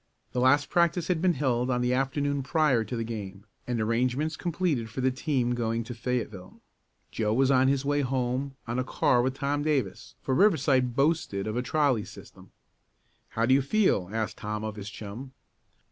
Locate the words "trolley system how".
11.61-13.45